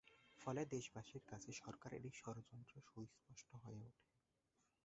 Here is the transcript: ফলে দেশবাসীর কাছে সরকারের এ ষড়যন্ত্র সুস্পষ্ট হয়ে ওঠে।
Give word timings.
ফলে 0.41 0.61
দেশবাসীর 0.65 1.23
কাছে 1.27 1.49
সরকারের 1.61 2.01
এ 2.05 2.11
ষড়যন্ত্র 2.19 2.75
সুস্পষ্ট 2.87 3.49
হয়ে 3.63 3.81
ওঠে। 3.83 4.07